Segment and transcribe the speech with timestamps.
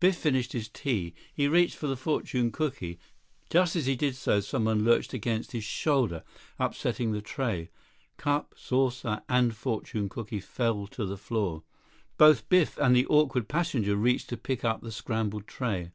[0.00, 1.14] Biff finished his tea.
[1.32, 2.98] He reached for the fortune cooky.
[3.48, 6.24] Just as he did so, someone lurched against his shoulder,
[6.58, 7.70] upsetting the tray.
[8.16, 11.62] Cup, saucer, and fortune cooky fell to the floor.
[12.16, 15.92] Both Biff and the awkward passenger reached to pick up the scrambled tray.